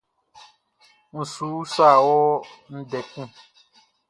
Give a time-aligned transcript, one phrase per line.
[1.13, 2.19] N su usa wɔ
[2.77, 3.29] ndɛ kun.